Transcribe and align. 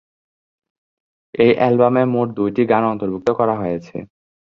এই 1.35 1.51
অ্যালবামে 1.57 2.03
মোট 2.13 2.27
দুইটি 2.37 2.61
গান 2.71 2.83
অন্তর্ভুক্ত 2.91 3.29
করা 3.39 3.55
হয়েছে। 3.57 3.95